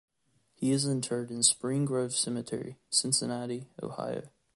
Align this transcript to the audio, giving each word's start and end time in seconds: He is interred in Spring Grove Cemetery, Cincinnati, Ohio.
He 0.55 0.71
is 0.71 0.83
interred 0.87 1.29
in 1.29 1.43
Spring 1.43 1.85
Grove 1.85 2.15
Cemetery, 2.15 2.79
Cincinnati, 2.89 3.67
Ohio. 3.83 4.31